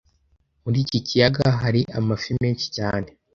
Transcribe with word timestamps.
Muri 0.63 0.77
iki 0.85 0.99
kiyaga 1.07 1.45
hari 1.61 1.81
amafi 1.99 2.29
menshi 2.41 2.65
cyane 2.77 3.09